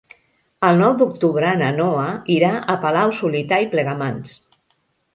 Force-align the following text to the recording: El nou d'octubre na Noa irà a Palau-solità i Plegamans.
El 0.69 0.79
nou 0.83 0.95
d'octubre 1.01 1.51
na 1.61 1.69
Noa 1.77 2.07
irà 2.39 2.51
a 2.77 2.81
Palau-solità 2.87 3.63
i 3.67 3.73
Plegamans. 3.75 4.39